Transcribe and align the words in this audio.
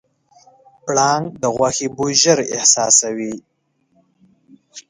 پړانګ 0.85 1.25
د 1.41 1.43
غوښې 1.55 1.87
بوی 1.95 2.13
ژر 2.21 2.39
احساسوي. 2.55 3.35